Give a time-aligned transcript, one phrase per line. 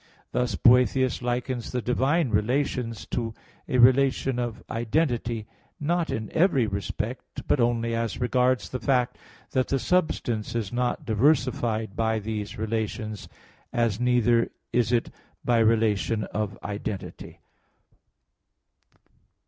[0.31, 3.35] Thus Boethius likens the divine relations to
[3.67, 5.45] a relation of identity,
[5.79, 9.19] not in every respect, but only as regards the fact
[9.51, 13.29] that the substance is not diversified by these relations,
[13.71, 15.11] as neither is it
[15.45, 17.39] by relation of identity.